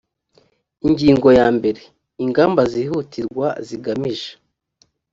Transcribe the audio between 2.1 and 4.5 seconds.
ingamba zihutirwa zigamije